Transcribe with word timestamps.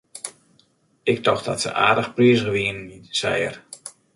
Ik 1.03 1.23
tocht 1.23 1.45
dat 1.49 1.61
se 1.63 1.71
aardich 1.85 2.13
prizich 2.15 2.49
wienen, 2.55 2.89
sei 3.19 3.39
er. 3.47 3.57